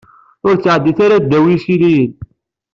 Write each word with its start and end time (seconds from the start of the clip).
Ur 0.47 0.53
ttɛeddit 0.55 0.99
ara 1.05 1.23
ddaw 1.23 1.45
yisiliyen. 1.49 2.13